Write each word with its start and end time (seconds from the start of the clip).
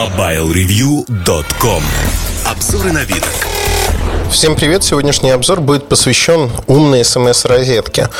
MobileReview.com 0.00 1.82
Обзоры 2.46 2.90
на 2.90 3.04
вид. 3.04 3.59
Всем 4.30 4.54
привет! 4.54 4.84
Сегодняшний 4.84 5.30
обзор 5.30 5.60
будет 5.60 5.88
посвящен 5.88 6.52
умной 6.68 7.04
смс-розетке. 7.04 8.10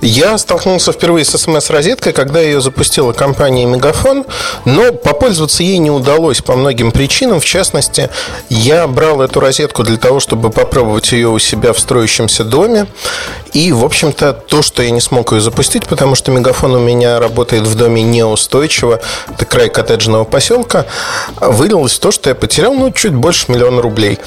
Я 0.00 0.38
столкнулся 0.38 0.92
впервые 0.92 1.24
с 1.24 1.36
смс-розеткой, 1.36 2.12
когда 2.12 2.40
ее 2.40 2.60
запустила 2.60 3.12
компания 3.12 3.66
Мегафон, 3.66 4.24
но 4.64 4.92
попользоваться 4.92 5.64
ей 5.64 5.78
не 5.78 5.90
удалось 5.90 6.42
по 6.42 6.54
многим 6.54 6.92
причинам. 6.92 7.40
В 7.40 7.44
частности, 7.44 8.08
я 8.48 8.86
брал 8.86 9.20
эту 9.20 9.40
розетку 9.40 9.82
для 9.82 9.96
того, 9.96 10.20
чтобы 10.20 10.50
попробовать 10.50 11.10
ее 11.10 11.28
у 11.28 11.40
себя 11.40 11.72
в 11.72 11.80
строящемся 11.80 12.44
доме. 12.44 12.86
И, 13.52 13.72
в 13.72 13.84
общем-то, 13.84 14.34
то, 14.34 14.62
что 14.62 14.82
я 14.82 14.90
не 14.90 15.00
смог 15.00 15.32
ее 15.32 15.40
запустить, 15.40 15.86
потому 15.86 16.14
что 16.14 16.30
Мегафон 16.30 16.74
у 16.74 16.78
меня 16.78 17.18
работает 17.18 17.66
в 17.66 17.74
доме 17.74 18.02
неустойчиво, 18.02 19.00
это 19.28 19.44
край 19.44 19.70
коттеджного 19.70 20.24
поселка, 20.24 20.86
вылилось 21.40 21.94
в 21.94 21.98
то, 21.98 22.12
что 22.12 22.28
я 22.28 22.34
потерял, 22.34 22.74
ну, 22.74 22.92
чуть 22.92 23.14
больше 23.14 23.50
миллиона 23.50 23.82
рублей. 23.82 24.18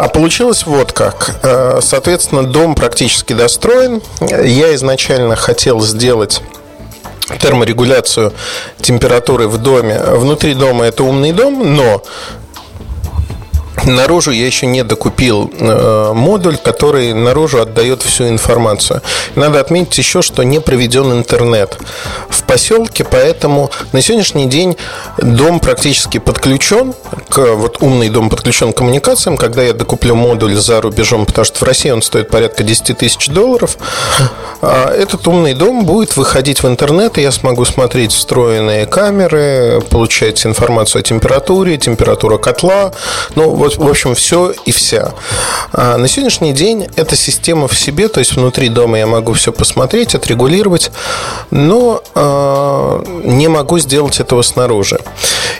А, 0.00 0.08
получилось 0.08 0.64
вот 0.64 0.92
как. 0.92 1.36
Э, 1.42 1.80
соответственно, 1.82 2.42
дом 2.42 2.74
практически 2.74 3.34
достроен. 3.34 4.00
Я 4.22 4.74
изначально 4.74 5.36
хотел 5.36 5.82
сделать 5.82 6.40
терморегуляцию 7.38 8.32
температуры 8.80 9.46
в 9.46 9.58
доме. 9.58 10.00
Внутри 10.00 10.54
дома 10.54 10.86
это 10.86 11.04
умный 11.04 11.32
дом, 11.32 11.76
но 11.76 12.02
Наружу 13.86 14.30
я 14.30 14.46
еще 14.46 14.66
не 14.66 14.84
докупил 14.84 15.50
э, 15.58 16.12
модуль, 16.14 16.56
который 16.56 17.12
наружу 17.14 17.62
отдает 17.62 18.02
всю 18.02 18.28
информацию. 18.28 19.00
Надо 19.36 19.60
отметить 19.60 19.96
еще, 19.96 20.22
что 20.22 20.42
не 20.42 20.60
проведен 20.60 21.12
интернет 21.12 21.78
в 22.28 22.42
поселке, 22.42 23.04
поэтому 23.04 23.70
на 23.92 24.02
сегодняшний 24.02 24.46
день 24.46 24.76
дом 25.18 25.60
практически 25.60 26.18
подключен, 26.18 26.94
к, 27.30 27.54
вот 27.54 27.78
умный 27.80 28.10
дом 28.10 28.28
подключен 28.28 28.72
к 28.72 28.76
коммуникациям. 28.76 29.36
Когда 29.36 29.62
я 29.62 29.72
докуплю 29.72 30.14
модуль 30.14 30.54
за 30.54 30.80
рубежом, 30.80 31.24
потому 31.24 31.44
что 31.44 31.60
в 31.60 31.62
России 31.62 31.90
он 31.90 32.02
стоит 32.02 32.28
порядка 32.28 32.62
10 32.62 32.98
тысяч 32.98 33.28
долларов, 33.28 33.78
а 34.60 34.90
этот 34.92 35.26
умный 35.26 35.54
дом 35.54 35.86
будет 35.86 36.16
выходить 36.16 36.62
в 36.62 36.68
интернет, 36.68 37.16
и 37.16 37.22
я 37.22 37.32
смогу 37.32 37.64
смотреть 37.64 38.12
встроенные 38.12 38.86
камеры, 38.86 39.80
получать 39.88 40.44
информацию 40.44 41.00
о 41.00 41.02
температуре, 41.02 41.78
температура 41.78 42.36
котла, 42.36 42.92
ну 43.34 43.50
вот 43.50 43.69
в 43.76 43.88
общем, 43.88 44.14
все 44.14 44.52
и 44.64 44.72
вся. 44.72 45.12
А 45.72 45.96
на 45.96 46.08
сегодняшний 46.08 46.52
день 46.52 46.88
эта 46.96 47.16
система 47.16 47.68
в 47.68 47.78
себе, 47.78 48.08
то 48.08 48.20
есть 48.20 48.34
внутри 48.34 48.68
дома 48.68 48.98
я 48.98 49.06
могу 49.06 49.32
все 49.34 49.52
посмотреть, 49.52 50.14
отрегулировать, 50.14 50.90
но 51.50 52.02
э, 52.14 53.04
не 53.24 53.48
могу 53.48 53.78
сделать 53.78 54.20
этого 54.20 54.42
снаружи. 54.42 55.00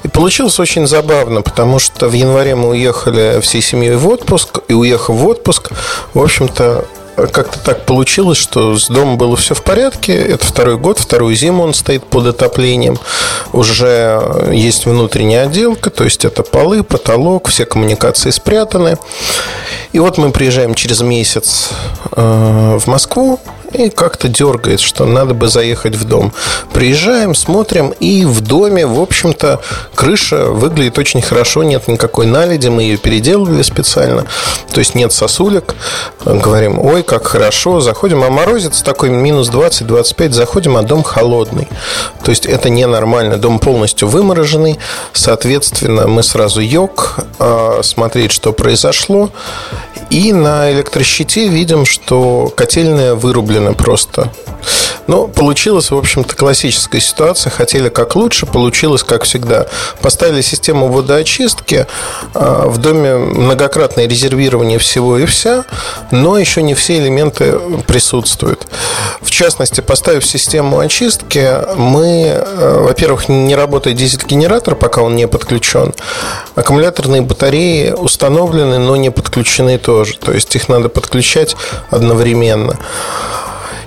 И 0.02 0.08
получилось 0.08 0.58
очень 0.58 0.86
забавно, 0.86 1.42
потому 1.42 1.78
что 1.78 2.08
в 2.08 2.12
январе 2.12 2.54
мы 2.54 2.70
уехали 2.70 3.40
всей 3.40 3.60
семьей 3.60 3.96
в 3.96 4.08
отпуск, 4.08 4.60
и 4.68 4.74
уехав 4.74 5.16
в 5.16 5.26
отпуск, 5.26 5.70
в 6.14 6.22
общем-то, 6.22 6.84
как-то 7.26 7.58
так 7.58 7.86
получилось, 7.86 8.38
что 8.38 8.76
с 8.76 8.88
домом 8.88 9.18
было 9.18 9.36
все 9.36 9.54
в 9.54 9.62
порядке. 9.62 10.14
Это 10.14 10.44
второй 10.44 10.76
год, 10.78 10.98
вторую 10.98 11.34
зиму 11.34 11.62
он 11.62 11.74
стоит 11.74 12.04
под 12.04 12.26
отоплением. 12.26 12.98
Уже 13.52 14.50
есть 14.52 14.86
внутренняя 14.86 15.44
отделка, 15.44 15.90
то 15.90 16.04
есть 16.04 16.24
это 16.24 16.42
полы, 16.42 16.82
потолок, 16.82 17.48
все 17.48 17.64
коммуникации 17.64 18.30
спрятаны. 18.30 18.96
И 19.92 19.98
вот 19.98 20.18
мы 20.18 20.30
приезжаем 20.30 20.74
через 20.74 21.00
месяц 21.00 21.70
э, 22.12 22.78
в 22.80 22.86
Москву, 22.86 23.40
и 23.72 23.90
как-то 23.90 24.28
дергает, 24.28 24.80
что 24.80 25.04
надо 25.04 25.34
бы 25.34 25.48
заехать 25.48 25.94
в 25.96 26.04
дом. 26.04 26.32
Приезжаем, 26.72 27.34
смотрим, 27.34 27.90
и 28.00 28.24
в 28.24 28.40
доме, 28.40 28.86
в 28.86 29.00
общем-то, 29.00 29.60
крыша 29.94 30.46
выглядит 30.46 30.98
очень 30.98 31.22
хорошо, 31.22 31.62
нет 31.62 31.88
никакой 31.88 32.26
наледи, 32.26 32.68
мы 32.68 32.82
ее 32.82 32.96
переделывали 32.96 33.62
специально, 33.62 34.26
то 34.72 34.80
есть 34.80 34.94
нет 34.94 35.12
сосулек. 35.12 35.74
Говорим, 36.24 36.78
ой, 36.78 37.02
как 37.02 37.26
хорошо, 37.26 37.80
заходим, 37.80 38.22
а 38.24 38.30
морозец 38.30 38.82
такой 38.82 39.10
минус 39.10 39.50
20-25, 39.50 40.32
заходим, 40.32 40.76
а 40.76 40.82
дом 40.82 41.02
холодный. 41.02 41.68
То 42.24 42.30
есть 42.30 42.46
это 42.46 42.70
ненормально, 42.70 43.36
дом 43.36 43.58
полностью 43.58 44.08
вымороженный, 44.08 44.78
соответственно, 45.12 46.06
мы 46.06 46.22
сразу 46.22 46.60
йог, 46.60 47.18
а, 47.38 47.80
смотреть, 47.82 48.32
что 48.32 48.52
произошло, 48.52 49.30
и 50.10 50.32
на 50.32 50.70
электрощите 50.72 51.48
видим, 51.48 51.86
что 51.86 52.52
котельная 52.56 53.14
вырублена 53.14 53.72
просто. 53.72 54.30
Но 55.06 55.26
получилась, 55.26 55.90
в 55.90 55.96
общем-то, 55.96 56.36
классическая 56.36 57.00
ситуация. 57.00 57.50
Хотели 57.50 57.88
как 57.88 58.16
лучше, 58.16 58.46
получилось 58.46 59.02
как 59.02 59.24
всегда. 59.24 59.66
Поставили 60.00 60.40
систему 60.40 60.88
водоочистки. 60.88 61.86
А, 62.34 62.68
в 62.68 62.78
доме 62.78 63.16
многократное 63.16 64.06
резервирование 64.06 64.78
всего 64.78 65.18
и 65.18 65.26
вся, 65.26 65.64
но 66.10 66.38
еще 66.38 66.62
не 66.62 66.74
все 66.74 66.98
элементы 66.98 67.58
присутствуют. 67.86 68.66
В 69.20 69.30
частности, 69.30 69.80
поставив 69.80 70.24
систему 70.24 70.78
очистки, 70.78 71.58
мы, 71.76 72.26
э, 72.26 72.78
во-первых, 72.80 73.28
не 73.28 73.56
работает 73.56 73.96
дизель-генератор, 73.96 74.74
пока 74.74 75.02
он 75.02 75.16
не 75.16 75.26
подключен. 75.26 75.94
Аккумуляторные 76.54 77.22
батареи 77.22 77.90
установлены, 77.92 78.78
но 78.78 78.96
не 78.96 79.10
подключены 79.10 79.78
тоже. 79.78 79.99
То 80.04 80.32
есть 80.32 80.54
их 80.56 80.68
надо 80.68 80.88
подключать 80.88 81.56
одновременно. 81.90 82.78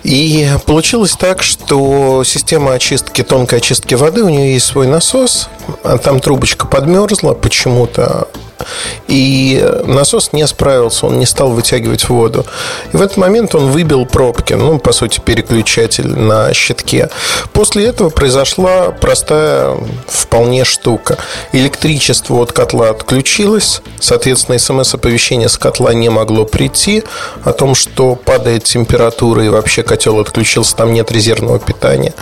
И 0.03 0.49
получилось 0.65 1.15
так, 1.17 1.41
что 1.43 2.23
система 2.25 2.73
очистки, 2.73 3.23
тонкой 3.23 3.59
очистки 3.59 3.95
воды, 3.95 4.23
у 4.23 4.29
нее 4.29 4.53
есть 4.53 4.65
свой 4.65 4.85
насос, 4.85 5.47
а 5.83 5.97
там 5.97 6.19
трубочка 6.19 6.67
подмерзла 6.67 7.33
почему-то, 7.33 8.27
и 9.07 9.63
насос 9.85 10.33
не 10.33 10.45
справился, 10.47 11.05
он 11.05 11.19
не 11.19 11.25
стал 11.25 11.49
вытягивать 11.49 12.09
воду. 12.09 12.45
И 12.91 12.97
в 12.97 13.01
этот 13.01 13.17
момент 13.17 13.55
он 13.55 13.71
выбил 13.71 14.05
пробки, 14.05 14.53
ну, 14.53 14.79
по 14.79 14.91
сути, 14.91 15.19
переключатель 15.19 16.07
на 16.07 16.53
щитке. 16.53 17.09
После 17.53 17.85
этого 17.85 18.09
произошла 18.09 18.91
простая 18.91 19.77
вполне 20.07 20.63
штука. 20.63 21.17
Электричество 21.51 22.35
от 22.35 22.51
котла 22.51 22.89
отключилось, 22.89 23.81
соответственно, 23.99 24.57
смс-оповещение 24.57 25.49
с 25.49 25.57
котла 25.57 25.93
не 25.93 26.09
могло 26.09 26.45
прийти 26.45 27.03
о 27.43 27.53
том, 27.53 27.75
что 27.75 28.15
падает 28.15 28.63
температура 28.63 29.43
и 29.45 29.49
вообще 29.49 29.83
котел 29.83 30.19
отключился, 30.19 30.75
там 30.75 30.93
нет 30.93 31.11
резервного 31.11 31.59
питания. 31.59 32.13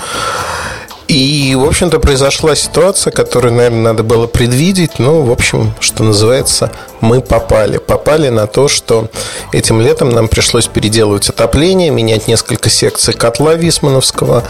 И, 1.12 1.56
в 1.56 1.66
общем-то, 1.66 2.00
произошла 2.00 2.56
ситуация, 2.56 3.12
которую, 3.12 3.54
наверное, 3.54 3.82
надо 3.82 4.02
было 4.02 4.28
предвидеть. 4.28 4.98
Ну, 4.98 5.24
в 5.24 5.32
общем, 5.34 5.74
что 5.82 6.06
называется, 6.06 6.72
мы 7.02 7.20
попали. 7.20 7.80
Попали 7.80 8.30
на 8.30 8.48
то, 8.48 8.70
что 8.70 9.10
этим 9.52 9.82
летом 9.82 10.12
нам 10.12 10.30
пришлось 10.30 10.68
переделывать 10.68 11.28
отопление, 11.28 11.90
менять 11.90 12.30
несколько 12.30 12.70
секций 12.70 13.14
котла 13.14 13.56
Висмановского, 13.56 14.46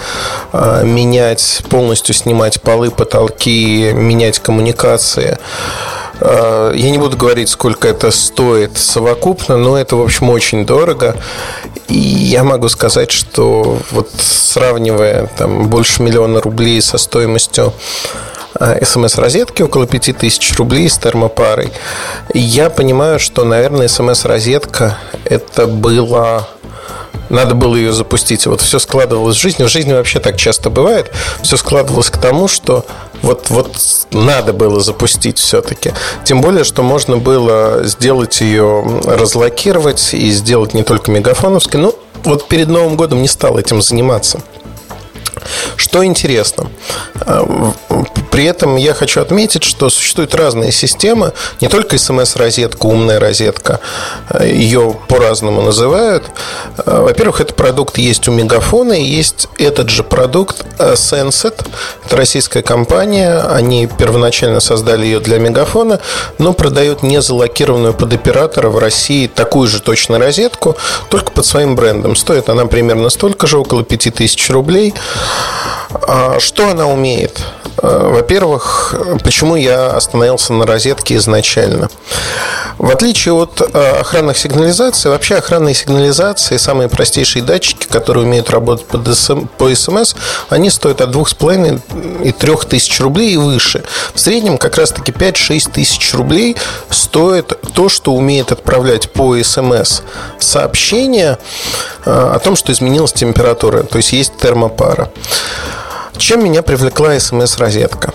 а, 0.54 0.84
менять, 0.84 1.64
полностью 1.68 2.14
снимать 2.14 2.62
полы, 2.62 2.92
потолки, 2.92 3.92
менять 3.92 4.38
коммуникации. 4.38 5.40
А, 6.22 6.72
я 6.74 6.90
не 6.92 6.98
буду 6.98 7.18
говорить, 7.18 7.50
сколько 7.50 7.88
это 7.88 8.12
стоит 8.12 8.78
совокупно, 8.78 9.58
но 9.58 9.78
это, 9.78 9.96
в 9.96 10.02
общем, 10.02 10.30
очень 10.30 10.66
дорого. 10.66 11.16
И 11.88 11.98
я 11.98 12.44
могу 12.44 12.70
сказать, 12.70 13.12
что 13.12 13.80
вот 13.92 14.10
сравнивая 14.18 15.28
там 15.38 15.68
больше 15.68 16.04
миллиона 16.04 16.40
рублей 16.40 16.82
со 16.82 16.98
стоимостью 16.98 17.74
а, 18.54 18.78
смс-розетки 18.84 19.64
около 19.64 19.88
5000 19.88 20.58
рублей 20.58 20.90
с 20.90 20.98
термопарой. 20.98 21.72
Я 22.34 22.70
понимаю, 22.70 23.20
что, 23.20 23.44
наверное, 23.44 23.88
смс-розетка 23.88 24.98
это 25.26 25.66
было 25.66 26.48
надо 27.30 27.56
было 27.56 27.78
ее 27.78 27.94
запустить. 27.94 28.46
вот 28.46 28.60
все 28.60 28.78
складывалось 28.78 29.38
в 29.38 29.42
жизни. 29.42 29.64
В 29.64 29.70
жизни 29.70 29.94
вообще 29.94 30.20
так 30.20 30.36
часто 30.36 30.70
бывает. 30.70 31.12
Все 31.42 31.56
складывалось 31.56 32.10
к 32.10 32.18
тому, 32.18 32.50
что 32.50 32.86
вот, 33.22 33.50
вот 33.50 33.78
надо 34.12 34.54
было 34.54 34.80
запустить 34.80 35.38
все-таки. 35.38 35.94
Тем 36.24 36.42
более, 36.42 36.64
что 36.64 36.84
можно 36.84 37.18
было 37.18 37.84
сделать 37.84 38.42
ее, 38.42 39.02
разлокировать 39.06 40.14
и 40.14 40.32
сделать 40.32 40.74
не 40.74 40.84
только 40.84 41.12
мегафоновской. 41.12 41.80
Ну, 41.80 41.96
вот 42.24 42.48
перед 42.48 42.68
Новым 42.68 42.96
годом 42.96 43.22
не 43.22 43.28
стал 43.28 43.58
этим 43.58 43.82
заниматься. 43.82 44.42
Что 45.76 46.06
интересно, 46.06 46.70
э, 47.26 47.46
при 48.32 48.46
этом 48.46 48.78
я 48.78 48.94
хочу 48.94 49.22
отметить, 49.22 49.64
что 49.64 49.90
существуют 49.90 50.34
разные 50.34 50.72
системы, 50.72 51.34
не 51.60 51.68
только 51.68 51.98
смс-розетка, 51.98 52.86
умная 52.86 53.20
розетка, 53.20 53.80
э, 54.30 54.48
ее 54.48 54.96
по-разному 55.08 55.62
называют. 55.62 56.24
Э, 56.78 57.02
во-первых, 57.02 57.42
этот 57.42 57.56
продукт 57.56 57.98
есть 57.98 58.28
у 58.28 58.32
Мегафона, 58.32 58.94
и 58.94 59.04
есть 59.04 59.50
этот 59.58 59.90
же 59.90 60.04
продукт 60.04 60.66
Senset, 60.78 61.66
это 62.06 62.16
российская 62.16 62.62
компания, 62.62 63.40
они 63.40 63.88
первоначально 63.88 64.62
создали 64.62 65.06
ее 65.06 65.20
для 65.20 65.38
Мегафона, 65.38 66.00
но 66.38 66.54
продают 66.54 67.04
не 67.04 67.22
залокированную 67.22 67.94
под 67.94 68.14
оператора 68.14 68.70
в 68.70 68.78
России 68.78 69.28
такую 69.28 69.68
же 69.68 69.82
точно 69.82 70.20
розетку, 70.20 70.78
только 71.10 71.32
под 71.32 71.46
своим 71.46 71.76
брендом. 71.76 72.16
Стоит 72.16 72.48
она 72.50 72.66
примерно 72.66 73.10
столько 73.10 73.46
же, 73.48 73.58
около 73.58 73.84
5000 73.84 74.50
рублей. 74.52 74.94
А 76.08 76.40
что 76.40 76.70
она 76.70 76.88
умеет? 76.88 77.42
Э, 77.78 78.10
во-первых, 78.14 78.96
почему 79.24 79.56
я 79.56 79.92
остановился 79.92 80.54
на 80.54 80.66
розетке 80.66 81.16
изначально? 81.16 81.90
В 82.78 82.90
отличие 82.90 83.34
от 83.34 83.62
э, 83.62 84.00
охранных 84.00 84.38
сигнализаций, 84.38 85.12
вообще 85.12 85.36
охранные 85.36 85.76
сигнализации, 85.76 86.58
самые 86.58 86.90
простейшие 86.90 87.44
датчики, 87.44 87.86
которые 87.86 88.26
умеют 88.26 88.50
работать 88.50 88.86
по, 88.88 88.98
ДСМ, 88.98 89.46
по 89.58 89.74
СМС, 89.74 90.16
они 90.50 90.70
стоят 90.70 91.02
от 91.02 91.16
2,5 91.16 92.24
и 92.24 92.32
3 92.32 92.56
тысяч 92.70 93.00
рублей 93.00 93.34
и 93.34 93.38
выше. 93.38 93.84
В 94.14 94.20
среднем 94.20 94.58
как 94.58 94.78
раз-таки 94.78 95.12
5-6 95.12 95.72
тысяч 95.72 96.14
рублей 96.14 96.58
стоит 96.90 97.54
то, 97.74 97.88
что 97.88 98.14
умеет 98.14 98.52
отправлять 98.52 99.12
по 99.12 99.36
СМС 99.42 100.02
сообщение 100.40 101.38
э, 102.06 102.12
о 102.12 102.40
том, 102.40 102.56
что 102.56 102.72
изменилась 102.72 103.14
температура, 103.14 103.84
то 103.84 103.98
есть 103.98 104.12
есть 104.12 104.38
термопара. 104.38 105.12
Чем 106.22 106.44
меня 106.44 106.62
привлекла 106.62 107.20
смс-розетка? 107.20 108.14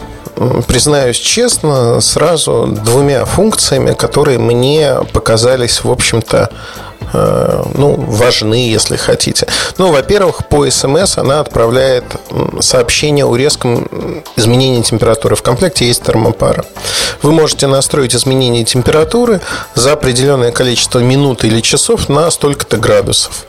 признаюсь 0.68 1.16
честно, 1.16 2.00
сразу 2.00 2.66
двумя 2.84 3.24
функциями, 3.24 3.94
которые 3.94 4.38
мне 4.38 4.98
показались, 5.12 5.82
в 5.82 5.90
общем-то, 5.90 6.50
ну, 7.12 7.94
важны, 7.96 8.68
если 8.68 8.96
хотите. 8.96 9.46
Ну, 9.78 9.92
во-первых, 9.92 10.46
по 10.48 10.68
СМС 10.70 11.18
она 11.18 11.40
отправляет 11.40 12.04
сообщение 12.60 13.24
о 13.24 13.36
резком 13.36 13.88
изменении 14.36 14.82
температуры. 14.82 15.36
В 15.36 15.42
комплекте 15.42 15.86
есть 15.86 16.02
термопара. 16.02 16.64
Вы 17.22 17.32
можете 17.32 17.66
настроить 17.66 18.14
изменение 18.14 18.64
температуры 18.64 19.40
за 19.74 19.92
определенное 19.92 20.52
количество 20.52 20.98
минут 20.98 21.44
или 21.44 21.60
часов 21.60 22.08
на 22.08 22.30
столько-то 22.30 22.76
градусов. 22.76 23.46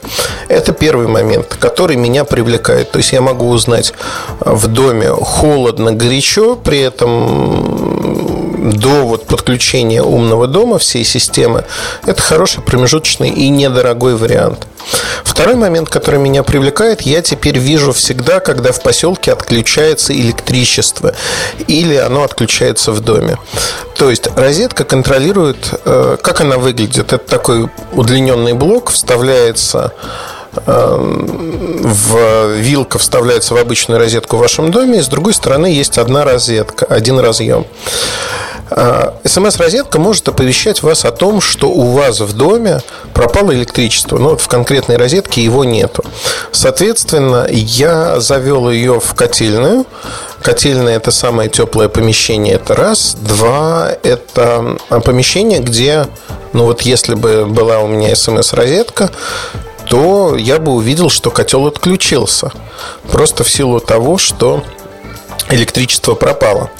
Это 0.48 0.72
первый 0.72 1.06
момент, 1.06 1.56
который 1.60 1.96
меня 1.96 2.24
привлекает. 2.24 2.90
То 2.90 2.98
есть 2.98 3.12
я 3.12 3.20
могу 3.20 3.48
узнать 3.50 3.92
в 4.40 4.66
доме 4.66 5.08
холодно, 5.08 5.92
горячо, 5.92 6.56
при 6.56 6.80
этом 6.80 7.87
до 8.58 9.06
вот 9.06 9.26
подключения 9.26 10.02
умного 10.02 10.46
дома 10.46 10.78
всей 10.78 11.04
системы, 11.04 11.64
это 12.06 12.20
хороший 12.20 12.62
промежуточный 12.62 13.30
и 13.30 13.48
недорогой 13.48 14.16
вариант. 14.16 14.66
Второй 15.24 15.56
момент, 15.56 15.88
который 15.88 16.18
меня 16.18 16.42
привлекает, 16.42 17.02
я 17.02 17.22
теперь 17.22 17.58
вижу 17.58 17.92
всегда, 17.92 18.40
когда 18.40 18.72
в 18.72 18.82
поселке 18.82 19.32
отключается 19.32 20.12
электричество 20.12 21.14
или 21.66 21.96
оно 21.96 22.24
отключается 22.24 22.92
в 22.92 23.00
доме. 23.00 23.38
То 23.96 24.10
есть 24.10 24.28
розетка 24.36 24.84
контролирует, 24.84 25.74
э, 25.84 26.16
как 26.22 26.40
она 26.40 26.58
выглядит. 26.58 27.12
Это 27.12 27.18
такой 27.18 27.68
удлиненный 27.92 28.54
блок, 28.54 28.90
вставляется 28.90 29.92
в 30.54 32.52
вилка 32.54 32.98
вставляется 32.98 33.54
в 33.54 33.58
обычную 33.58 33.98
розетку 33.98 34.36
в 34.36 34.40
вашем 34.40 34.70
доме, 34.70 34.98
и 34.98 35.02
с 35.02 35.08
другой 35.08 35.34
стороны 35.34 35.66
есть 35.66 35.98
одна 35.98 36.24
розетка, 36.24 36.86
один 36.86 37.18
разъем. 37.18 37.66
А, 38.70 39.14
СМС-розетка 39.24 39.98
может 39.98 40.28
оповещать 40.28 40.82
вас 40.82 41.04
о 41.04 41.10
том, 41.10 41.40
что 41.40 41.70
у 41.70 41.92
вас 41.92 42.20
в 42.20 42.32
доме 42.34 42.80
пропало 43.14 43.52
электричество. 43.52 44.18
Но 44.18 44.36
в 44.36 44.46
конкретной 44.48 44.96
розетке 44.96 45.42
его 45.42 45.64
нету. 45.64 46.04
Соответственно, 46.52 47.46
я 47.50 48.20
завел 48.20 48.70
ее 48.70 49.00
в 49.00 49.14
котельную. 49.14 49.86
Котельная– 50.42 50.96
это 50.98 51.10
самое 51.10 51.48
теплое 51.48 51.88
помещение, 51.88 52.54
это 52.54 52.74
раз. 52.74 53.16
Два– 53.20 53.90
это 54.02 54.76
помещение, 55.04 55.60
где, 55.60 56.06
ну 56.52 56.64
вот 56.64 56.82
если 56.82 57.14
бы 57.14 57.46
была 57.46 57.80
у 57.80 57.88
меня 57.88 58.14
СМС-розетка, 58.14 59.10
то 59.88 60.36
я 60.36 60.58
бы 60.58 60.72
увидел, 60.72 61.10
что 61.10 61.30
котел 61.30 61.66
отключился. 61.66 62.52
Просто 63.10 63.44
в 63.44 63.50
силу 63.50 63.80
того, 63.80 64.18
что 64.18 64.62
электричество 65.50 66.14
пропало. 66.14 66.70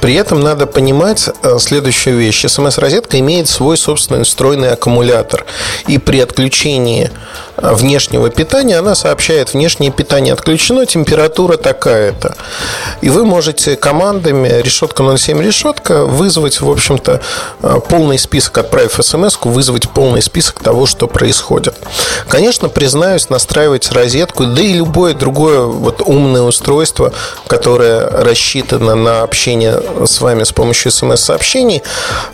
При 0.00 0.14
этом 0.14 0.40
надо 0.40 0.66
понимать 0.66 1.28
э, 1.42 1.58
следующую 1.58 2.18
вещь. 2.18 2.44
СМС-розетка 2.44 3.18
имеет 3.18 3.48
свой 3.48 3.76
собственный 3.78 4.24
встроенный 4.24 4.72
аккумулятор. 4.72 5.46
И 5.86 5.98
при 5.98 6.20
отключении 6.20 7.10
внешнего 7.56 8.30
питания 8.30 8.78
она 8.78 8.94
сообщает, 8.94 9.54
внешнее 9.54 9.90
питание 9.90 10.32
отключено, 10.32 10.86
температура 10.86 11.56
такая-то. 11.56 12.36
И 13.00 13.08
вы 13.08 13.24
можете 13.24 13.76
командами 13.76 14.48
решетка 14.62 15.04
07 15.16 15.42
решетка 15.42 16.04
вызвать, 16.04 16.60
в 16.60 16.70
общем-то, 16.70 17.20
э, 17.62 17.80
полный 17.88 18.18
список, 18.18 18.58
отправив 18.58 18.98
смс 19.00 19.38
вызвать 19.42 19.88
полный 19.90 20.22
список 20.22 20.62
того, 20.62 20.86
что 20.86 21.06
происходит. 21.06 21.74
Конечно, 22.28 22.68
признаюсь, 22.68 23.28
настраивать 23.30 23.90
розетку, 23.92 24.46
да 24.46 24.62
и 24.62 24.72
любое 24.72 25.14
другое 25.14 25.60
вот 25.60 26.02
умное 26.04 26.42
устройство, 26.42 27.12
которое 27.46 28.08
рассчитана 28.08 28.94
на 28.94 29.22
общение 29.22 29.80
с 30.06 30.20
вами 30.20 30.44
с 30.44 30.52
помощью 30.52 30.90
смс-сообщений, 30.90 31.82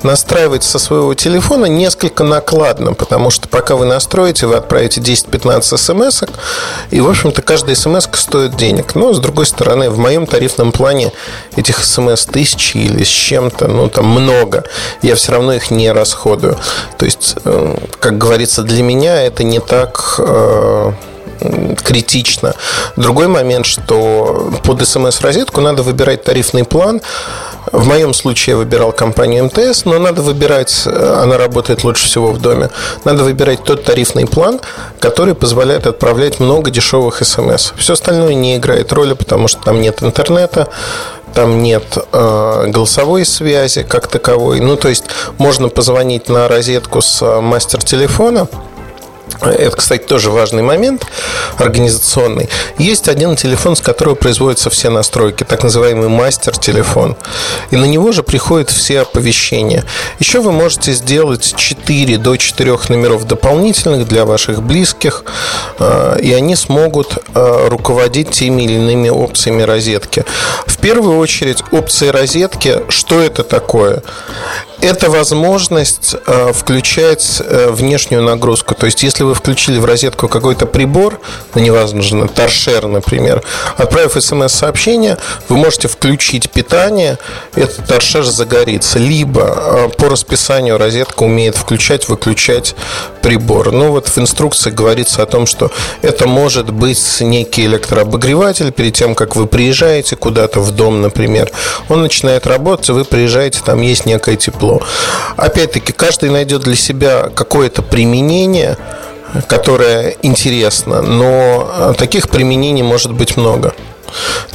настраивать 0.03 0.65
со 0.65 0.79
своего 0.79 1.15
телефона 1.15 1.67
несколько 1.67 2.25
накладно, 2.25 2.93
потому 2.93 3.31
что 3.31 3.49
пока 3.49 3.77
вы 3.77 3.87
настроите, 3.87 4.47
вы 4.47 4.57
отправите 4.57 5.01
10-15 5.13 5.77
смс 5.77 6.23
и, 6.91 7.01
в 7.01 7.09
общем-то, 7.09 7.43
каждая 7.43 7.75
смс 7.75 8.09
стоит 8.13 8.57
денег. 8.57 8.95
Но, 8.95 9.13
с 9.13 9.21
другой 9.21 9.47
стороны, 9.47 9.91
в 9.91 9.99
моем 9.99 10.27
тарифном 10.27 10.73
плане 10.73 11.13
этих 11.57 11.85
смс 11.85 12.27
тысячи 12.27 12.79
или 12.79 13.05
с 13.05 13.09
чем-то, 13.09 13.69
ну, 13.69 13.89
там 13.89 14.07
много, 14.07 14.65
я 15.03 15.15
все 15.15 15.33
равно 15.33 15.55
их 15.55 15.71
не 15.71 15.91
расходую. 15.93 16.59
То 16.99 17.05
есть, 17.05 17.37
э, 17.45 17.77
как 17.99 18.19
говорится, 18.19 18.63
для 18.63 18.83
меня 18.83 19.23
это 19.23 19.43
не 19.45 19.61
так 19.61 20.17
э, 20.19 20.93
критично. 21.83 22.55
Другой 22.97 23.29
момент, 23.29 23.67
что 23.67 24.53
под 24.63 24.87
смс-розетку 24.87 25.61
надо 25.61 25.83
выбирать 25.83 26.25
тарифный 26.25 26.65
план. 26.65 27.01
В 27.73 27.87
моем 27.87 28.15
случае 28.15 28.53
я 28.53 28.57
выбирал 28.57 28.93
компанию 28.93 29.45
МТС, 29.45 29.85
но 29.85 29.99
надо 29.99 30.23
выбирать, 30.23 30.83
э, 30.87 31.21
она 31.23 31.39
работает 31.39 31.85
лучше 31.85 32.07
всего 32.07 32.33
в 32.33 32.41
доме, 32.41 32.71
надо 33.05 33.23
выбирать 33.23 33.63
тот 33.63 33.85
тарифный 33.85 34.27
план, 34.27 34.61
который 34.99 35.35
позволяет 35.35 35.87
отправлять 35.87 36.41
много 36.41 36.71
дешевых 36.71 37.25
смс. 37.25 37.73
Все 37.77 37.93
остальное 37.93 38.35
не 38.35 38.57
играет 38.57 38.93
роли, 38.93 39.13
потому 39.13 39.47
что 39.47 39.63
там 39.63 39.81
нет 39.81 40.03
интернета, 40.03 40.69
там 41.33 41.63
нет 41.63 41.85
э, 42.13 42.67
голосовой 42.69 43.25
связи 43.25 43.83
как 43.83 44.09
таковой. 44.09 44.61
Ну, 44.61 44.77
то 44.77 44.89
есть 44.89 45.05
можно 45.39 45.69
позвонить 45.69 46.29
на 46.29 46.49
розетку 46.49 47.01
с 47.01 47.23
э, 47.23 47.41
мастер 47.41 47.83
телефона, 47.83 48.49
это, 49.43 49.77
кстати, 49.77 50.03
тоже 50.03 50.31
важный 50.31 50.63
момент 50.63 51.07
организационный. 51.59 52.49
Есть 52.79 53.09
один 53.09 53.37
телефон, 53.37 53.77
с 53.77 53.81
которого 53.81 54.15
производятся 54.15 54.71
все 54.71 54.91
настройки, 54.91 55.45
так 55.45 55.63
называемый 55.63 56.09
мастер-телефон. 56.09 57.17
И 57.71 57.77
на 57.77 57.85
него 57.85 58.13
же 58.13 58.23
приходят 58.23 58.71
все 58.71 59.01
оповещения. 59.01 59.85
Еще 60.19 60.41
вы 60.41 60.53
можете 60.53 60.93
сделать 60.93 61.55
4 61.57 62.19
до 62.19 62.37
4 62.37 62.79
номеров 62.89 63.27
дополнительных 63.27 64.07
для 64.07 64.25
ваших 64.25 64.63
близких, 64.63 65.25
э, 65.79 66.19
и 66.21 66.33
они 66.33 66.57
смогут 66.57 67.19
э, 67.35 67.69
руководить 67.69 68.31
теми 68.31 68.63
или 68.63 68.75
иными 68.75 69.09
опциями 69.09 69.63
розетки. 69.63 70.25
В 70.67 70.79
первую 70.79 71.19
очередь, 71.19 71.63
опции 71.73 72.09
розетки, 72.09 72.83
что 72.89 73.21
это 73.21 73.43
такое? 73.43 74.03
Это 74.81 75.11
возможность 75.11 76.17
э, 76.27 76.53
включать 76.53 77.43
э, 77.45 77.71
внешнюю 77.71 78.23
нагрузку. 78.23 78.75
То 78.75 78.87
есть, 78.87 79.03
если 79.03 79.25
вы 79.25 79.35
включили 79.35 79.79
в 79.79 79.85
розетку 79.85 80.29
какой-то 80.29 80.67
прибор, 80.67 81.21
ну, 81.55 81.61
неважно, 81.61 82.29
торшер, 82.29 82.87
например, 82.87 83.43
отправив 83.77 84.13
смс-сообщение, 84.23 85.19
вы 85.49 85.57
можете 85.57 85.89
включить 85.89 86.51
питание, 86.51 87.19
этот 87.55 87.87
торшер 87.87 88.25
загорится. 88.25 88.99
Либо 88.99 89.43
э, 89.43 89.89
по 89.97 90.09
расписанию 90.09 90.79
розетка 90.79 91.25
умеет 91.25 91.57
включать, 91.57 92.09
выключать 92.09 92.75
прибор. 93.23 93.73
Ну, 93.73 93.91
вот 93.91 94.09
в 94.09 94.19
инструкции 94.19 94.71
говорится 94.71 95.23
о 95.23 95.27
том, 95.27 95.47
что 95.47 95.71
это 96.01 96.27
может 96.27 96.71
быть 96.71 97.21
некий 97.21 97.67
электрообогреватель 97.67 98.73
перед 98.73 98.95
тем, 98.95 99.15
как 99.15 99.37
вы 99.37 99.47
приезжаете 99.47 100.17
куда-то 100.17 100.61
в 100.61 100.71
дом, 100.71 101.03
например. 101.03 101.51
Он 101.89 102.01
начинает 102.03 102.47
работать, 102.47 102.89
вы 102.91 103.05
приезжаете, 103.05 103.61
там 103.65 103.83
есть 103.83 104.07
некое 104.07 104.37
тепло 104.37 104.70
тяжело. 104.71 104.83
Опять-таки, 105.37 105.93
каждый 105.93 106.31
найдет 106.31 106.63
для 106.63 106.77
себя 106.77 107.31
какое-то 107.35 107.83
применение, 107.83 108.77
которое 109.49 110.17
интересно, 110.23 111.03
но 111.03 111.71
э, 111.73 111.95
таких 111.97 112.29
применений 112.29 112.83
может 112.83 113.13
быть 113.13 113.37
много. 113.37 113.75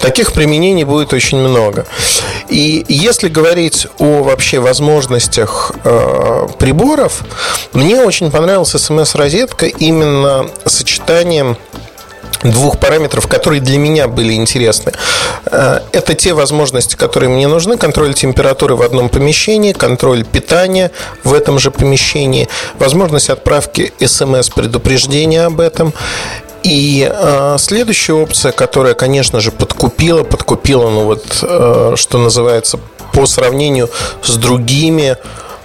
Таких 0.02 0.34
применений 0.34 0.84
будет 0.84 1.14
очень 1.14 1.38
много. 1.38 1.86
И 2.50 2.86
если 2.90 3.30
говорить 3.30 3.88
о 4.00 4.24
вообще 4.24 4.60
возможностях 4.60 5.72
э, 5.84 6.48
приборов, 6.60 7.22
мне 7.72 8.02
очень 8.02 8.32
понравилась 8.32 8.72
смс-розетка 8.72 9.66
именно 9.68 10.48
сочетанием 10.66 11.58
двух 12.44 12.80
параметров, 12.80 13.28
которые 13.28 13.62
для 13.62 13.78
меня 13.78 14.08
были 14.08 14.34
интересны. 14.34 14.92
Э, 15.46 15.80
это 15.92 16.14
те 16.14 16.34
возможности, 16.34 16.96
которые 16.96 17.30
мне 17.30 17.48
нужны. 17.48 17.78
Контроль 17.78 18.14
температуры 18.14 18.76
в 18.76 18.82
одном 18.82 19.10
помещении, 19.10 19.74
контроль 19.74 20.24
питания 20.24 20.92
в 21.24 21.34
этом 21.34 21.60
же 21.60 21.72
помещении, 21.72 22.48
возможность 22.80 23.30
отправки 23.30 23.94
смс-предупреждения 24.00 25.46
об 25.46 25.60
этом 25.60 25.94
И 26.64 27.08
э, 27.08 27.58
следующая 27.60 28.14
опция, 28.14 28.52
которая, 28.52 28.96
конечно 28.96 29.40
же, 29.40 29.52
подкупила, 29.52 30.24
подкупила, 30.24 30.90
ну 30.90 31.04
вот, 31.04 31.24
э, 31.44 31.94
что 31.96 32.18
называется, 32.18 32.80
по 33.14 33.28
сравнению 33.28 33.90
с 34.24 34.36
другими 34.36 35.18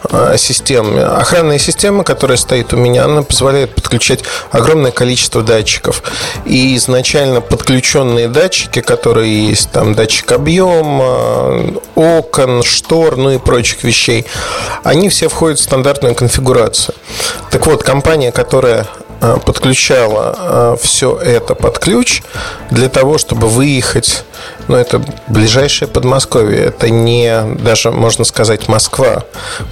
Э, 0.09 0.37
системами. 0.38 1.02
Охранная 1.02 1.59
система, 1.59 2.04
которая 2.04 2.38
стоит 2.38 2.73
у 2.73 2.76
меня, 2.76 3.04
она 3.04 3.23
позволяет 3.23 3.75
подключать 3.75 4.21
огромное 4.50 4.92
количество 4.92 5.42
датчиков. 5.42 6.02
И 6.47 6.75
изначально 6.76 7.42
подключенные 7.42 8.28
датчики, 8.28 8.80
которые 8.80 9.49
есть, 9.49 9.71
там 9.73 9.95
датчик 9.95 10.33
объема, 10.33 11.75
окон, 11.95 12.62
штор, 12.62 13.19
ну 13.19 13.30
и 13.30 13.38
прочих 13.38 13.85
вещей, 13.85 14.25
они 14.85 15.11
все 15.11 15.28
входят 15.28 15.59
в 15.59 15.62
стандартную 15.62 16.14
конфигурацию. 16.14 16.95
Так 17.50 17.66
вот, 17.66 17.83
компания, 17.83 18.33
которая 18.33 18.87
подключала 19.21 20.35
э, 20.39 20.77
все 20.81 21.17
это 21.17 21.55
под 21.55 21.79
ключ 21.79 22.23
для 22.71 22.89
того, 22.89 23.19
чтобы 23.19 23.49
выехать 23.49 24.25
ну, 24.69 24.77
это 24.77 25.03
ближайшее 25.29 25.89
Подмосковье. 25.89 26.65
Это 26.67 26.91
не 26.91 27.43
даже, 27.59 27.91
можно 27.91 28.25
сказать, 28.25 28.69
Москва. 28.69 29.25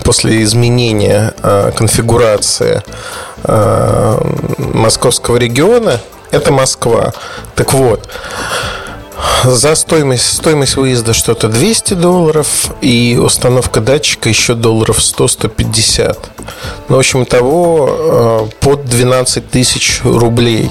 После 0.05 0.43
изменения 0.43 1.35
э, 1.43 1.73
конфигурации 1.76 2.83
э, 3.45 4.21
московского 4.59 5.37
региона 5.37 6.00
это 6.31 6.52
Москва. 6.52 7.12
Так 7.55 7.73
вот, 7.73 8.09
за 9.44 9.75
стоимость, 9.75 10.37
стоимость 10.37 10.76
выезда 10.76 11.12
что-то 11.12 11.48
200 11.48 11.94
долларов 11.94 12.70
и 12.80 13.18
установка 13.20 13.80
датчика 13.80 14.28
еще 14.28 14.54
долларов 14.54 14.98
100-150. 14.98 16.16
Ну, 16.88 16.96
в 16.96 16.98
общем, 16.98 17.26
того 17.26 17.88
э, 17.90 18.48
под 18.60 18.84
12 18.84 19.50
тысяч 19.50 20.00
рублей. 20.04 20.70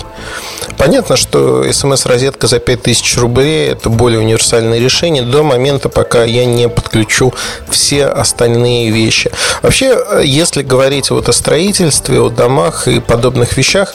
Понятно, 0.78 1.18
что 1.18 1.64
смс-розетка 1.72 2.48
за 2.48 2.60
5 2.60 2.82
тысяч 2.84 3.18
рублей– 3.18 3.70
это 3.72 3.90
более 3.90 4.20
универсальное 4.20 4.80
решение 4.80 5.24
до 5.24 5.44
момента, 5.44 5.90
пока 5.90 6.24
я 6.24 6.46
не 6.46 6.70
подключу 6.70 7.34
все 7.70 8.06
остальные 8.06 8.92
вещи. 8.92 9.32
Вообще, 9.62 9.98
э, 9.98 10.22
если 10.24 10.62
говорить 10.62 11.10
вот 11.10 11.30
о 11.30 11.34
строительстве, 11.34 12.20
о 12.22 12.30
домах 12.30 12.88
и 12.88 13.00
подобных 13.00 13.58
вещах, 13.58 13.94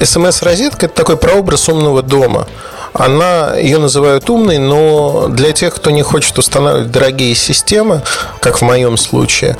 смс-розетка– 0.00 0.86
это 0.86 0.94
такой 0.94 1.16
прообраз 1.16 1.68
умного 1.68 2.02
дома– 2.02 2.46
она, 2.98 3.56
ее 3.56 3.78
называют 3.78 4.28
умной, 4.30 4.58
но 4.58 5.28
для 5.28 5.52
тех, 5.52 5.74
кто 5.74 5.90
не 5.90 6.02
хочет 6.02 6.38
устанавливать 6.38 6.90
дорогие 6.90 7.34
системы, 7.34 8.02
как 8.40 8.58
в 8.58 8.62
моем 8.62 8.96
случае, 8.96 9.56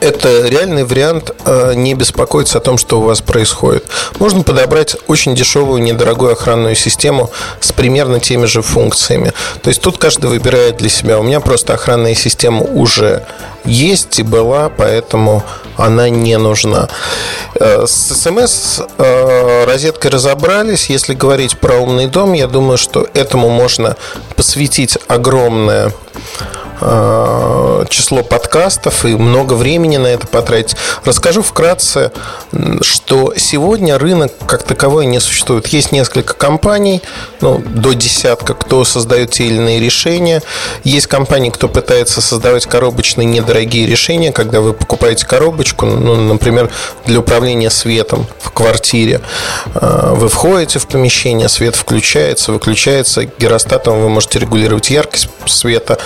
это 0.00 0.46
реальный 0.46 0.84
вариант 0.84 1.32
э, 1.44 1.74
не 1.74 1.94
беспокоиться 1.94 2.58
о 2.58 2.60
том, 2.60 2.78
что 2.78 3.00
у 3.00 3.02
вас 3.02 3.20
происходит. 3.20 3.84
Можно 4.18 4.42
подобрать 4.42 4.96
очень 5.06 5.34
дешевую, 5.34 5.82
недорогую 5.82 6.32
охранную 6.32 6.74
систему 6.74 7.30
с 7.60 7.72
примерно 7.72 8.20
теми 8.20 8.46
же 8.46 8.62
функциями. 8.62 9.32
То 9.62 9.68
есть 9.68 9.80
тут 9.80 9.98
каждый 9.98 10.30
выбирает 10.30 10.76
для 10.76 10.88
себя. 10.88 11.18
У 11.18 11.22
меня 11.22 11.40
просто 11.40 11.74
охранная 11.74 12.14
система 12.14 12.62
уже 12.62 13.24
есть 13.64 14.18
и 14.18 14.22
была, 14.22 14.68
поэтому 14.68 15.42
она 15.76 16.08
не 16.08 16.36
нужна. 16.38 16.88
Э, 17.54 17.86
с 17.86 18.14
смс 18.14 18.80
э, 18.98 19.64
розеткой 19.64 20.10
разобрались. 20.10 20.90
Если 20.90 21.14
говорить 21.14 21.58
про 21.58 21.76
умный 21.76 22.06
дом, 22.06 22.32
я 22.32 22.46
думаю, 22.46 22.78
что 22.78 23.06
этому 23.14 23.48
можно 23.48 23.96
посвятить 24.36 24.98
огромное 25.08 25.92
число 26.80 28.22
подкастов 28.22 29.04
и 29.04 29.14
много 29.14 29.54
времени 29.54 29.96
на 29.96 30.08
это 30.08 30.26
потратить. 30.26 30.76
Расскажу 31.04 31.42
вкратце, 31.42 32.12
что 32.80 33.34
сегодня 33.36 33.98
рынок 33.98 34.32
как 34.46 34.62
таковой 34.62 35.06
не 35.06 35.20
существует. 35.20 35.66
Есть 35.68 35.92
несколько 35.92 36.34
компаний, 36.34 37.02
ну, 37.40 37.58
до 37.58 37.92
десятка, 37.92 38.54
кто 38.54 38.84
создает 38.84 39.30
те 39.30 39.44
или 39.44 39.56
иные 39.56 39.80
решения. 39.80 40.42
Есть 40.82 41.06
компании, 41.06 41.50
кто 41.50 41.68
пытается 41.68 42.20
создавать 42.20 42.66
коробочные 42.66 43.26
недорогие 43.26 43.86
решения, 43.86 44.32
когда 44.32 44.60
вы 44.60 44.72
покупаете 44.72 45.26
коробочку, 45.26 45.86
ну, 45.86 46.16
например, 46.16 46.70
для 47.06 47.20
управления 47.20 47.70
светом 47.70 48.26
в 48.40 48.50
квартире. 48.50 49.20
Э, 49.74 50.14
вы 50.14 50.28
входите 50.28 50.78
в 50.78 50.86
помещение, 50.86 51.48
свет 51.48 51.76
включается, 51.76 52.52
выключается, 52.52 53.24
гиростатом 53.38 54.00
вы 54.00 54.08
можете 54.08 54.38
регулировать 54.38 54.90
яркость 54.90 55.28
света 55.46 55.98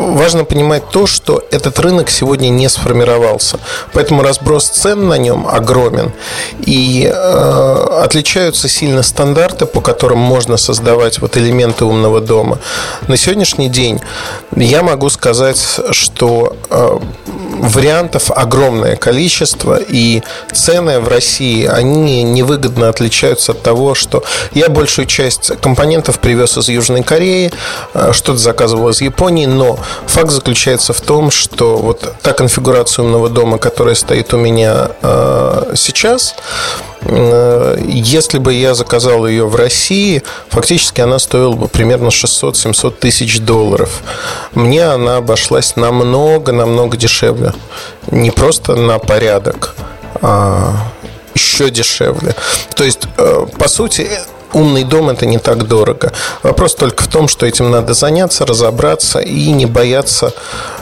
важно 0.00 0.44
понимать 0.44 0.88
то, 0.90 1.06
что 1.06 1.42
этот 1.50 1.78
рынок 1.78 2.10
сегодня 2.10 2.48
не 2.48 2.68
сформировался. 2.68 3.58
Поэтому 3.92 4.22
разброс 4.22 4.66
цен 4.66 5.08
на 5.08 5.14
нем 5.14 5.46
огромен. 5.46 6.12
И 6.60 7.10
э, 7.12 8.00
отличаются 8.02 8.68
сильно 8.68 9.02
стандарты, 9.02 9.66
по 9.66 9.80
которым 9.80 10.18
можно 10.18 10.56
создавать 10.56 11.18
вот 11.20 11.36
элементы 11.36 11.84
умного 11.84 12.20
дома. 12.20 12.58
На 13.08 13.16
сегодняшний 13.16 13.68
день 13.68 14.00
я 14.56 14.82
могу 14.82 15.10
сказать, 15.10 15.80
что 15.90 16.56
э, 16.70 16.98
вариантов 17.60 18.30
огромное 18.30 18.96
количество, 18.96 19.78
и 19.78 20.22
цены 20.52 21.00
в 21.00 21.08
России, 21.08 21.66
они 21.66 22.22
невыгодно 22.22 22.88
отличаются 22.88 23.52
от 23.52 23.62
того, 23.62 23.94
что 23.94 24.24
я 24.52 24.68
большую 24.68 25.06
часть 25.06 25.52
компонентов 25.60 26.18
привез 26.18 26.56
из 26.56 26.68
Южной 26.68 27.02
Кореи, 27.02 27.52
э, 27.94 28.12
что-то 28.12 28.38
заказывал 28.38 28.88
из 28.90 29.00
Японии, 29.00 29.46
но 29.46 29.78
факт 30.06 30.30
заключается 30.30 30.92
в 30.92 31.00
том, 31.00 31.30
что 31.30 31.76
вот 31.76 32.14
та 32.22 32.32
конфигурация 32.32 33.04
умного 33.04 33.28
дома, 33.28 33.58
которая 33.58 33.94
стоит 33.94 34.34
у 34.34 34.36
меня 34.36 34.90
э, 35.02 35.72
сейчас, 35.76 36.34
Э, 37.02 37.78
если 37.82 38.38
бы 38.38 38.52
я 38.52 38.74
заказал 38.74 39.26
ее 39.26 39.46
в 39.46 39.56
России, 39.56 40.22
фактически 40.48 41.00
она 41.00 41.18
стоила 41.18 41.54
бы 41.54 41.68
примерно 41.68 42.08
600-700 42.08 42.90
тысяч 42.98 43.40
долларов. 43.40 44.02
Мне 44.54 44.84
она 44.84 45.16
обошлась 45.16 45.76
намного-намного 45.76 46.96
дешевле. 46.96 47.52
Не 48.10 48.30
просто 48.30 48.76
на 48.76 48.98
порядок, 48.98 49.74
а 50.20 50.74
еще 51.34 51.70
дешевле. 51.70 52.34
То 52.74 52.84
есть, 52.84 53.02
э, 53.16 53.46
по 53.58 53.68
сути, 53.68 54.08
умный 54.52 54.84
дом 54.84 55.10
это 55.10 55.26
не 55.26 55.38
так 55.38 55.66
дорого. 55.66 56.12
Вопрос 56.42 56.74
только 56.74 57.02
в 57.02 57.08
том, 57.08 57.28
что 57.28 57.46
этим 57.46 57.70
надо 57.70 57.94
заняться, 57.94 58.46
разобраться 58.46 59.20
и 59.20 59.50
не 59.52 59.66
бояться, 59.66 60.32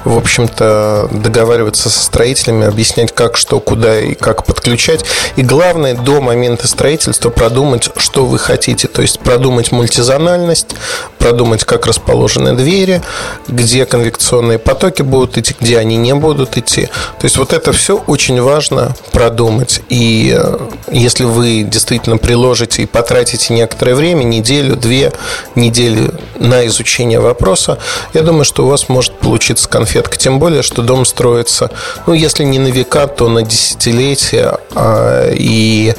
в 0.05 0.17
общем-то, 0.17 1.09
договариваться 1.13 1.91
со 1.91 2.03
строителями, 2.03 2.67
объяснять, 2.67 3.13
как, 3.13 3.37
что, 3.37 3.61
куда 3.61 4.01
и 4.01 4.15
как 4.15 4.45
подключать. 4.45 5.05
И 5.37 5.43
главное, 5.43 5.95
до 5.95 6.21
момента 6.21 6.69
строительства 6.69 7.31
продумать, 7.31 7.91
что 7.97 8.25
вы 8.25 8.39
хотите. 8.39 8.89
То 8.89 9.03
есть 9.03 9.19
продумать 9.21 9.73
мультизональность, 9.73 10.75
продумать, 11.19 11.65
как 11.65 11.87
расположены 11.87 12.55
двери, 12.55 13.03
где 13.49 13.87
конвекционные 13.87 14.59
потоки 14.59 15.03
будут 15.03 15.39
идти, 15.39 15.55
где 15.61 15.79
они 15.79 15.97
не 15.97 16.15
будут 16.15 16.57
идти. 16.57 16.87
То 17.19 17.25
есть 17.25 17.37
вот 17.37 17.53
это 17.53 17.73
все 17.73 17.97
очень 18.07 18.41
важно 18.41 18.95
продумать. 19.13 19.83
И 19.89 20.35
э, 20.37 20.59
если 20.91 21.25
вы 21.25 21.63
действительно 21.63 22.17
приложите 22.17 22.83
и 22.83 22.87
потратите 22.87 23.53
некоторое 23.59 23.95
время, 23.95 24.25
неделю, 24.25 24.77
две 24.77 25.13
недели 25.55 26.11
на 26.39 26.67
изучение 26.67 27.21
вопроса, 27.21 27.79
я 28.15 28.23
думаю, 28.23 28.45
что 28.45 28.65
у 28.65 28.69
вас 28.69 28.89
может 28.89 29.19
получиться 29.19 29.69
конфетка. 29.69 30.17
Тем 30.17 30.39
более, 30.39 30.63
что 30.63 30.83
дом 30.83 31.05
строится, 31.05 31.71
ну, 32.07 32.15
если 32.15 32.45
не 32.45 32.59
на 32.59 32.69
века, 32.69 33.07
то 33.07 33.29
на 33.29 33.43
десятилетия. 33.43 34.59
А, 34.75 35.31
и 35.33 35.95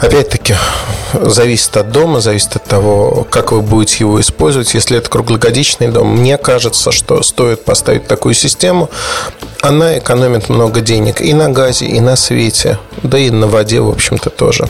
Опять-таки, 0.00 0.54
зависит 1.12 1.76
от 1.76 1.90
дома, 1.90 2.20
зависит 2.20 2.54
от 2.54 2.64
того, 2.64 3.26
как 3.28 3.50
вы 3.50 3.62
будете 3.62 3.96
его 4.00 4.20
использовать. 4.20 4.72
Если 4.74 4.96
это 4.96 5.10
круглогодичный 5.10 5.88
дом, 5.88 6.16
мне 6.16 6.38
кажется, 6.38 6.92
что 6.92 7.20
стоит 7.24 7.64
поставить 7.64 8.06
такую 8.06 8.34
систему. 8.34 8.90
Она 9.60 9.98
экономит 9.98 10.48
много 10.48 10.82
денег 10.82 11.20
и 11.20 11.34
на 11.34 11.48
газе, 11.48 11.86
и 11.86 11.98
на 11.98 12.14
свете, 12.14 12.78
да 13.02 13.18
и 13.18 13.30
на 13.30 13.48
воде, 13.48 13.80
в 13.80 13.88
общем-то, 13.90 14.30
тоже. 14.30 14.68